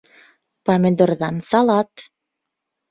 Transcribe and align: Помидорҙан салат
Помидорҙан 0.69 1.39
салат 1.51 2.09